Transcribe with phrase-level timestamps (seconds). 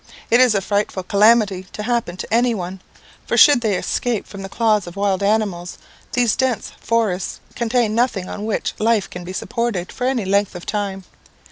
[0.31, 2.81] It is a frightful calamity to happen to any one;
[3.27, 5.77] for should they escape from the claws of wild animals,
[6.13, 10.65] these dense forests contain nothing on which life can be supported for any length of
[10.65, 11.03] time.